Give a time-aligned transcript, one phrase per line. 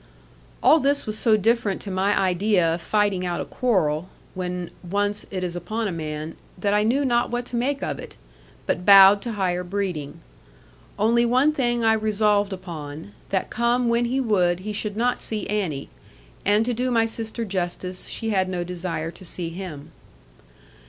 [0.63, 5.27] All this was so different to my idea of fighting out a quarrel, when once
[5.29, 8.17] it is upon a man, that I knew not what to make of it,
[8.65, 10.19] but bowed to higher breeding.
[10.97, 15.47] Only one thing I resolved upon, that come when he would he should not see
[15.47, 15.87] Annie.
[16.43, 19.91] And to do my sister justice, she had no desire to see him.